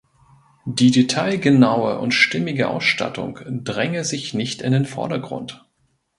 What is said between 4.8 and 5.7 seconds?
Vordergrund.